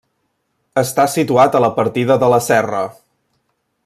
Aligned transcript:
Està 0.81 1.05
situat 1.17 1.57
a 1.59 1.61
la 1.65 1.71
partida 1.77 2.19
de 2.25 2.31
la 2.35 2.43
Serra. 2.49 2.81